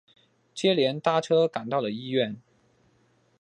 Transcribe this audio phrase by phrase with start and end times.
[0.55, 2.41] 接连搭车赶到了医院